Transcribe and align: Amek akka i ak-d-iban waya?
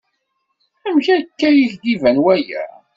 Amek 0.87 1.07
akka 1.17 1.47
i 1.53 1.63
ak-d-iban 1.65 2.17
waya? 2.23 2.63